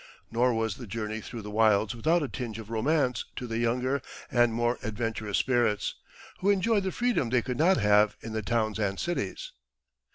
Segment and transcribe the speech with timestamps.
[0.31, 4.01] Nor was the journey through the wilds without a tinge of romance to the younger
[4.31, 5.93] and more adventurous spirits,
[6.39, 9.51] who enjoyed the freedom they could not have in the towns and cities.